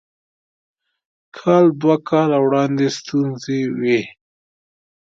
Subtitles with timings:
[1.37, 3.99] کال دوه کاله وړاندې ستونزې وې.